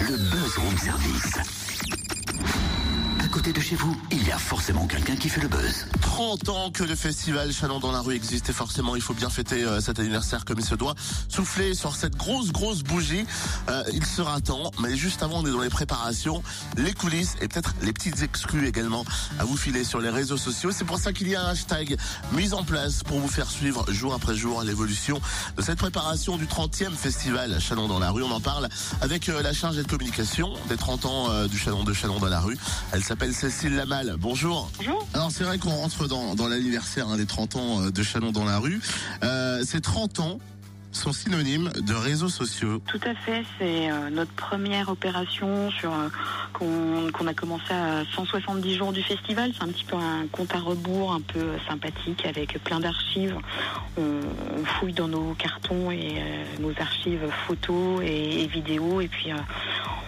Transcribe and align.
le 0.00 0.16
Buzz 0.16 0.56
Room 0.58 0.78
Service. 0.78 2.07
De 3.48 3.60
chez 3.62 3.76
vous, 3.76 3.96
il 4.10 4.26
y 4.26 4.30
a 4.30 4.36
forcément 4.36 4.86
quelqu'un 4.86 5.16
qui 5.16 5.30
fait 5.30 5.40
le 5.40 5.48
buzz. 5.48 5.86
30 6.02 6.50
ans 6.50 6.70
que 6.70 6.84
le 6.84 6.94
festival 6.94 7.50
Chalon 7.50 7.78
dans 7.78 7.92
la 7.92 8.00
rue 8.00 8.14
existe 8.14 8.50
et 8.50 8.52
forcément 8.52 8.94
il 8.94 9.00
faut 9.00 9.14
bien 9.14 9.30
fêter 9.30 9.64
euh, 9.64 9.80
cet 9.80 9.98
anniversaire 9.98 10.44
comme 10.44 10.58
il 10.58 10.64
se 10.66 10.74
doit. 10.74 10.94
Souffler 11.30 11.72
sur 11.72 11.96
cette 11.96 12.14
grosse 12.14 12.52
grosse 12.52 12.82
bougie, 12.82 13.24
euh, 13.70 13.82
il 13.94 14.04
sera 14.04 14.42
temps. 14.42 14.70
Mais 14.82 14.96
juste 14.96 15.22
avant, 15.22 15.38
on 15.38 15.46
est 15.46 15.50
dans 15.50 15.62
les 15.62 15.70
préparations, 15.70 16.42
les 16.76 16.92
coulisses 16.92 17.36
et 17.40 17.48
peut-être 17.48 17.74
les 17.80 17.94
petites 17.94 18.20
exclus 18.20 18.68
également 18.68 19.06
à 19.38 19.44
vous 19.44 19.56
filer 19.56 19.82
sur 19.82 20.00
les 20.00 20.10
réseaux 20.10 20.36
sociaux. 20.36 20.70
C'est 20.70 20.84
pour 20.84 20.98
ça 20.98 21.14
qu'il 21.14 21.28
y 21.28 21.34
a 21.34 21.42
un 21.42 21.48
hashtag 21.48 21.96
mis 22.32 22.52
en 22.52 22.64
place 22.64 23.02
pour 23.02 23.18
vous 23.18 23.28
faire 23.28 23.50
suivre 23.50 23.90
jour 23.90 24.12
après 24.12 24.36
jour 24.36 24.62
l'évolution 24.62 25.22
de 25.56 25.62
cette 25.62 25.78
préparation 25.78 26.36
du 26.36 26.44
30e 26.44 26.90
festival 26.90 27.58
Chalon 27.60 27.88
dans 27.88 27.98
la 27.98 28.10
rue. 28.10 28.24
On 28.24 28.30
en 28.30 28.40
parle 28.40 28.68
avec 29.00 29.30
euh, 29.30 29.40
la 29.40 29.54
chargée 29.54 29.82
de 29.82 29.88
communication 29.88 30.52
des 30.68 30.76
30 30.76 31.06
ans 31.06 31.46
du 31.46 31.56
Chalon 31.56 31.84
de 31.84 31.94
Chalon 31.94 32.18
dans 32.18 32.28
la 32.28 32.40
rue. 32.40 32.58
Elle 32.92 33.02
s'appelle 33.02 33.32
Cécile 33.38 33.76
Lamal. 33.76 34.16
Bonjour. 34.18 34.68
Bonjour. 34.78 35.06
Alors 35.14 35.30
c'est 35.30 35.44
vrai 35.44 35.58
qu'on 35.58 35.70
rentre 35.70 36.08
dans, 36.08 36.34
dans 36.34 36.48
l'anniversaire 36.48 37.06
hein, 37.06 37.16
des 37.16 37.24
30 37.24 37.54
ans 37.54 37.82
euh, 37.82 37.90
de 37.92 38.02
Chalon 38.02 38.32
dans 38.32 38.44
la 38.44 38.58
rue. 38.58 38.80
Euh, 39.22 39.62
ces 39.64 39.80
30 39.80 40.18
ans 40.18 40.40
sont 40.90 41.12
synonymes 41.12 41.70
de 41.80 41.94
réseaux 41.94 42.30
sociaux. 42.30 42.82
Tout 42.88 43.00
à 43.06 43.14
fait, 43.14 43.44
c'est 43.56 43.92
euh, 43.92 44.10
notre 44.10 44.32
première 44.32 44.88
opération 44.88 45.70
sur 45.70 45.92
euh, 45.92 46.08
qu'on 46.52 47.26
a 47.28 47.34
commencé 47.34 47.72
à 47.72 48.02
170 48.12 48.74
jours 48.74 48.92
du 48.92 49.04
festival. 49.04 49.52
C'est 49.56 49.62
un 49.62 49.68
petit 49.68 49.84
peu 49.84 49.94
un 49.94 50.26
compte 50.32 50.52
à 50.56 50.58
rebours, 50.58 51.12
un 51.12 51.20
peu 51.20 51.46
sympathique 51.68 52.26
avec 52.26 52.58
plein 52.64 52.80
d'archives. 52.80 53.36
On, 53.96 54.02
on 54.02 54.64
fouille 54.64 54.94
dans 54.94 55.06
nos 55.06 55.34
cartons 55.34 55.92
et 55.92 56.20
nos 56.58 56.72
archives 56.80 57.30
photos 57.46 58.02
et, 58.02 58.42
et 58.42 58.46
vidéos, 58.48 59.00
et 59.00 59.06
puis 59.06 59.30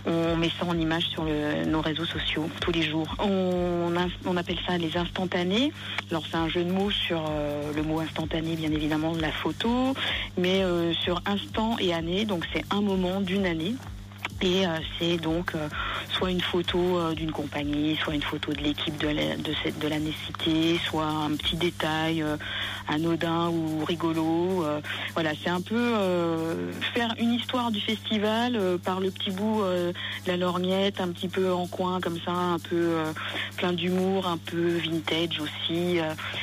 on 0.07 0.37
met 0.37 0.51
ça 0.59 0.65
en 0.67 0.79
image 0.79 1.05
sur 1.05 1.25
nos 1.25 1.81
réseaux 1.81 2.05
sociaux 2.05 2.49
tous 2.61 2.73
les 2.73 2.83
jours. 2.83 3.15
On 3.19 4.37
appelle 4.37 4.59
ça 4.67 4.79
les 4.79 4.97
instantanés. 4.97 5.73
Alors 6.11 6.25
c'est 6.29 6.37
un 6.37 6.49
jeu 6.49 6.65
de 6.65 6.73
mots 6.73 6.91
sur 6.91 7.23
euh, 7.29 7.73
le 7.75 7.83
mot 7.83 8.01
instantané, 8.01 8.57
bien 8.57 8.73
évidemment, 8.73 9.13
de 9.15 9.21
la 9.21 9.33
photo, 9.33 9.95
mais 10.37 10.63
euh, 10.63 10.93
sur 10.95 11.23
instant 11.27 11.77
et 11.79 11.95
année, 11.95 12.25
donc 12.25 12.47
c'est 12.53 12.65
un 12.71 12.81
moment 12.81 13.21
d'une 13.21 13.47
année. 13.47 13.75
Et 14.43 14.67
euh, 14.67 14.79
c'est 14.99 15.19
donc 15.19 15.55
euh, 15.55 15.69
soit 16.13 16.31
une 16.31 16.41
photo 16.41 16.79
euh, 16.79 17.15
d'une 17.15 17.31
compagnie, 17.31 17.97
soit 17.97 18.15
une 18.15 18.23
photo 18.23 18.53
de 18.53 18.63
l'équipe 18.63 18.97
de 18.97 19.09
de, 19.09 19.81
de 19.81 19.89
l'année 19.89 20.15
citée, 20.27 20.81
soit 20.89 21.07
un 21.07 21.37
petit 21.37 21.57
détail 21.57 22.25
anodin 22.89 23.49
ou 23.49 23.85
rigolo. 23.85 24.65
voilà, 25.15 25.33
c'est 25.43 25.51
un 25.51 25.61
peu 25.61 25.95
faire 26.95 27.15
une 27.19 27.33
histoire 27.33 27.71
du 27.71 27.81
festival 27.81 28.79
par 28.85 29.01
le 29.01 29.11
petit 29.11 29.31
bout 29.31 29.63
de 29.63 29.93
la 30.27 30.37
lorgnette, 30.37 31.01
un 31.01 31.09
petit 31.09 31.29
peu 31.29 31.53
en 31.53 31.67
coin 31.67 32.01
comme 32.01 32.19
ça, 32.25 32.33
un 32.33 32.59
peu 32.59 32.97
plein 33.57 33.73
d'humour, 33.73 34.27
un 34.27 34.39
peu 34.39 34.77
vintage 34.79 35.41
aussi. 35.41 35.99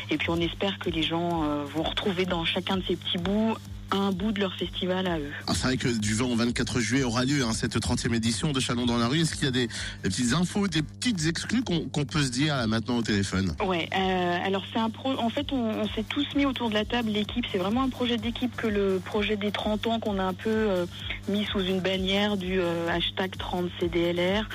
et 0.09 0.17
puis 0.17 0.29
on 0.29 0.39
espère 0.39 0.77
que 0.79 0.89
les 0.89 1.03
gens 1.03 1.43
vont 1.65 1.83
retrouver 1.83 2.25
dans 2.25 2.45
chacun 2.45 2.77
de 2.77 2.83
ces 2.87 2.95
petits 2.95 3.17
bouts 3.17 3.55
un 3.91 4.11
bout 4.11 4.31
de 4.31 4.39
leur 4.39 4.53
festival 4.55 5.07
à 5.07 5.19
eux. 5.19 5.31
Alors, 5.45 5.55
c'est 5.55 5.67
vrai 5.67 5.77
que 5.77 5.88
du 5.88 6.13
20 6.13 6.25
au 6.25 6.35
24 6.35 6.80
juillet 6.80 7.03
aura 7.03 7.25
lieu 7.25 7.43
hein, 7.43 7.53
cette 7.53 7.77
30e 7.77 8.13
édition 8.13 8.52
de 8.52 8.59
Chalon 8.59 8.85
dans 8.85 8.97
la 8.97 9.07
rue. 9.07 9.21
Est-ce 9.21 9.35
qu'il 9.35 9.45
y 9.45 9.47
a 9.47 9.52
des, 9.52 9.67
des 9.67 10.09
petites 10.09 10.33
infos, 10.33 10.67
des 10.67 10.81
petites 10.81 11.25
exclus 11.25 11.63
qu'on 11.63 11.88
qu'on 11.89 12.05
peut 12.05 12.23
se 12.23 12.30
dire 12.30 12.55
là, 12.55 12.67
maintenant 12.67 12.97
au 12.97 13.02
téléphone? 13.02 13.55
Ouais, 13.65 13.89
euh, 13.95 14.45
alors 14.45 14.63
c'est 14.73 14.80
un 14.80 14.89
pro. 14.89 15.11
En 15.17 15.30
fait, 15.30 15.52
on, 15.52 15.58
on 15.58 15.88
s'est 15.89 16.03
tous 16.03 16.27
mis 16.35 16.45
autour 16.45 16.69
de 16.69 16.73
la 16.73 16.85
table. 16.85 17.11
L'équipe, 17.11 17.45
c'est 17.52 17.58
vraiment 17.58 17.83
un 17.83 17.89
projet 17.89 18.17
d'équipe 18.17 18.55
que 18.55 18.67
le 18.67 19.02
projet 19.03 19.38
des 19.38 19.52
30 19.52 19.88
ans 19.88 19.99
qu'on 19.99 20.19
a 20.19 20.23
un 20.23 20.33
peu 20.33 20.49
euh, 20.49 20.85
mis 21.30 21.45
sous 21.45 21.61
une 21.61 21.80
bannière 21.80 22.38
du 22.38 22.59
euh, 22.59 22.88
hashtag 22.89 23.38
30 23.38 23.70
CDLR. 23.80 24.47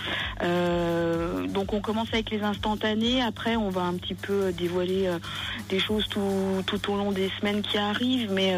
Euh, 0.43 1.47
donc 1.47 1.73
on 1.73 1.81
commence 1.81 2.09
avec 2.13 2.31
les 2.31 2.43
instantanés. 2.43 3.23
Après, 3.23 3.57
on 3.57 3.71
va 3.71 3.83
un 3.83 3.95
petit 3.95 4.15
peu 4.15 4.53
dévoiler 4.53 5.07
euh, 5.07 5.19
des 5.69 5.79
choses 5.79 6.07
tout, 6.09 6.63
tout 6.67 6.93
au 6.93 6.97
long 6.97 7.13
des 7.13 7.31
semaines 7.41 7.63
qui 7.63 7.79
arrivent. 7.79 8.33
Mais 8.33 8.57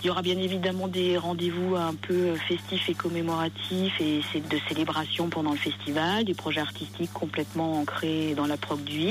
il 0.00 0.06
y 0.06 0.10
aura 0.10 0.22
bien 0.22 0.38
évidemment 0.38 0.88
des 0.88 1.16
rendez-vous 1.16 1.76
un 1.76 1.94
peu 1.94 2.34
festifs 2.34 2.88
et 2.88 2.94
commémoratifs 2.94 4.00
et 4.00 4.20
de 4.34 4.58
célébration 4.68 5.28
pendant 5.28 5.52
le 5.52 5.58
festival, 5.58 6.24
des 6.24 6.34
projets 6.34 6.60
artistiques 6.60 7.12
complètement 7.12 7.80
ancrés 7.80 8.34
dans 8.34 8.46
la 8.46 8.56
prog 8.56 8.82
du 8.82 9.02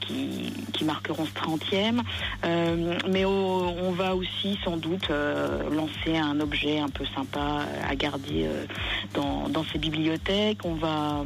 qui, 0.00 0.52
qui 0.72 0.84
marqueront 0.84 1.24
ce 1.26 1.32
30e. 1.32 2.00
Euh, 2.44 2.98
mais 3.08 3.24
on 3.24 3.92
va 3.92 4.14
aussi 4.14 4.58
sans 4.64 4.76
doute 4.76 5.08
lancer 5.08 6.16
un 6.16 6.40
objet 6.40 6.78
un 6.78 6.88
peu 6.88 7.04
sympa 7.14 7.51
à 7.60 7.94
garder 7.94 8.46
euh, 8.46 8.64
dans, 9.14 9.48
dans 9.48 9.64
ces 9.72 9.78
bibliothèques. 9.78 10.60
On 10.64 10.74
va, 10.74 11.24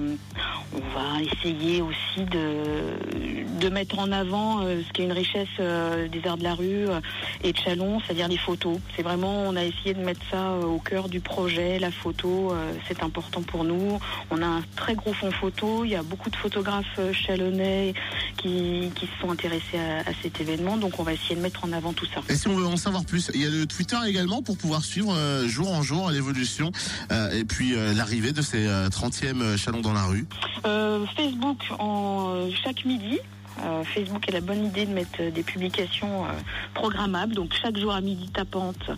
on 0.74 0.98
va 0.98 1.22
essayer 1.22 1.82
aussi 1.82 2.24
de, 2.30 3.60
de 3.60 3.68
mettre 3.68 3.98
en 3.98 4.12
avant 4.12 4.60
euh, 4.62 4.82
ce 4.86 4.92
qui 4.92 5.02
est 5.02 5.04
une 5.04 5.12
richesse 5.12 5.48
euh, 5.60 6.08
des 6.08 6.26
arts 6.26 6.38
de 6.38 6.44
la 6.44 6.54
rue 6.54 6.88
euh, 6.88 7.00
et 7.42 7.52
de 7.52 7.58
Chalon, 7.58 8.00
c'est-à-dire 8.00 8.28
les 8.28 8.38
photos. 8.38 8.78
C'est 8.94 9.02
vraiment, 9.02 9.44
on 9.46 9.56
a 9.56 9.64
essayé 9.64 9.94
de 9.94 10.00
mettre 10.00 10.20
ça 10.30 10.50
euh, 10.50 10.64
au 10.64 10.78
cœur 10.78 11.08
du 11.08 11.20
projet. 11.20 11.78
La 11.78 11.90
photo, 11.90 12.52
euh, 12.52 12.72
c'est 12.88 13.02
important 13.02 13.42
pour 13.42 13.64
nous. 13.64 13.98
On 14.30 14.42
a 14.42 14.46
un 14.46 14.62
très 14.76 14.94
gros 14.94 15.12
fond 15.12 15.30
photo. 15.30 15.84
Il 15.84 15.90
y 15.90 15.96
a 15.96 16.02
beaucoup 16.02 16.30
de 16.30 16.36
photographes 16.36 16.86
euh, 16.98 17.12
chalonnais 17.12 17.94
qui, 18.36 18.90
qui 18.94 19.06
se 19.06 19.12
sont 19.20 19.30
intéressés 19.30 19.78
à, 19.78 20.08
à 20.08 20.12
cet 20.22 20.40
événement. 20.40 20.76
Donc 20.76 20.98
on 20.98 21.02
va 21.02 21.12
essayer 21.12 21.36
de 21.36 21.40
mettre 21.40 21.64
en 21.64 21.72
avant 21.72 21.92
tout 21.92 22.06
ça. 22.06 22.20
Et 22.28 22.34
si 22.34 22.48
on 22.48 22.56
veut 22.56 22.66
en 22.66 22.76
savoir 22.76 23.04
plus, 23.04 23.30
il 23.34 23.42
y 23.42 23.46
a 23.46 23.50
le 23.50 23.66
Twitter 23.66 23.96
également 24.06 24.42
pour 24.42 24.56
pouvoir 24.56 24.84
suivre 24.84 25.14
euh, 25.14 25.46
jour 25.46 25.72
en 25.72 25.82
jour 25.82 26.10
l'évolution 26.16 26.72
euh, 27.12 27.30
et 27.30 27.44
puis 27.44 27.74
euh, 27.74 27.94
l'arrivée 27.94 28.32
de 28.32 28.42
ces 28.42 28.66
euh, 28.66 28.88
30e 28.88 29.56
Chalon 29.56 29.80
dans 29.80 29.92
la 29.92 30.04
rue. 30.04 30.26
Euh, 30.66 31.04
Facebook 31.16 31.58
en 31.78 32.32
euh, 32.34 32.50
chaque 32.64 32.84
midi. 32.84 33.18
Euh, 33.64 33.84
Facebook 33.84 34.28
a 34.28 34.32
la 34.32 34.42
bonne 34.42 34.66
idée 34.66 34.84
de 34.84 34.92
mettre 34.92 35.18
euh, 35.20 35.30
des 35.30 35.42
publications 35.42 36.26
euh, 36.26 36.28
programmables. 36.74 37.34
Donc 37.34 37.54
chaque 37.62 37.78
jour 37.78 37.94
à 37.94 38.02
midi 38.02 38.28
tapante, 38.30 38.90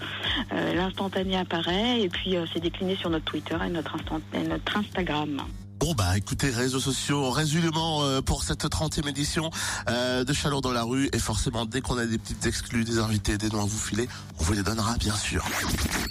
euh, 0.52 0.74
l'instantané 0.74 1.36
apparaît 1.36 2.00
et 2.00 2.08
puis 2.08 2.36
euh, 2.36 2.44
c'est 2.52 2.58
décliné 2.60 2.96
sur 2.96 3.08
notre 3.10 3.24
Twitter 3.26 3.56
et 3.64 3.70
notre, 3.70 3.94
instant- 3.94 4.20
et 4.34 4.42
notre 4.48 4.76
Instagram. 4.76 5.42
Bon 5.78 5.94
bah 5.94 6.16
écoutez, 6.18 6.50
réseaux 6.50 6.80
sociaux, 6.80 7.30
résumement 7.30 8.02
euh, 8.02 8.20
pour 8.20 8.42
cette 8.42 8.64
30e 8.64 9.08
édition 9.08 9.48
euh, 9.88 10.24
de 10.24 10.32
Chalon 10.32 10.60
dans 10.60 10.72
la 10.72 10.82
rue 10.82 11.08
et 11.12 11.20
forcément 11.20 11.64
dès 11.64 11.80
qu'on 11.80 11.96
a 11.96 12.04
des 12.04 12.18
petites 12.18 12.44
exclus, 12.44 12.82
des 12.82 12.98
invités, 12.98 13.38
des 13.38 13.50
noms 13.50 13.62
à 13.62 13.64
vous 13.64 13.78
filer, 13.78 14.08
on 14.40 14.42
vous 14.42 14.54
les 14.54 14.64
donnera 14.64 14.96
bien 14.96 15.14
sûr. 15.14 15.44